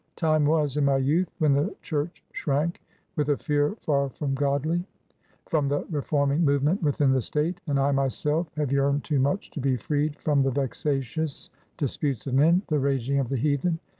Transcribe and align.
Time 0.15 0.45
was— 0.45 0.77
in 0.77 0.85
my 0.85 0.97
youth— 0.97 1.29
when 1.37 1.53
the 1.53 1.75
church 1.83 2.23
shrank— 2.31 2.81
^with 3.19 3.29
a 3.29 3.37
fear 3.37 3.75
far 3.77 4.09
from 4.09 4.33
godly— 4.33 4.83
from 5.45 5.67
the 5.67 5.85
reforming 5.91 6.43
movement 6.43 6.81
within 6.81 7.11
the 7.11 7.21
State; 7.21 7.61
and 7.67 7.79
I 7.79 7.91
myself 7.91 8.49
have 8.57 8.71
yearned 8.71 9.03
too 9.03 9.19
much 9.19 9.51
to 9.51 9.59
be 9.61 9.77
freed 9.77 10.15
from 10.15 10.41
the 10.41 10.49
vexatious 10.49 11.51
disputes 11.77 12.25
of 12.25 12.33
men, 12.33 12.63
the 12.67 12.79
raging 12.79 13.19
of 13.19 13.29
the 13.29 13.37
heathen. 13.37 13.77